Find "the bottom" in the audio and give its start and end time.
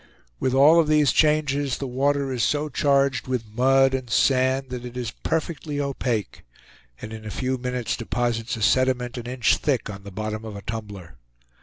10.01-10.43